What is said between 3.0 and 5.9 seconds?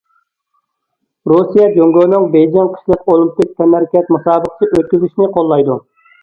ئولىمپىك تەنھەرىكەت مۇسابىقىسى ئۆتكۈزۈشىنى قوللايدۇ.